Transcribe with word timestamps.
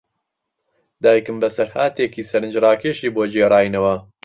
دایکم 1.03 1.37
بەسەرهاتێکی 1.41 2.27
سەرنجڕاکێشی 2.29 3.13
بۆ 3.15 3.23
گێڕاینەوە. 3.33 3.95